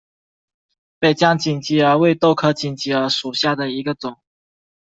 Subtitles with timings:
[0.97, 4.17] 北疆锦鸡儿为豆科锦鸡儿属下的一个种。